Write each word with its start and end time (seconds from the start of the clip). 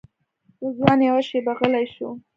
رضوان 0.61 0.99
یوه 1.09 1.21
شېبه 1.29 1.53
غلی 1.59 1.85
شو. 1.93 2.07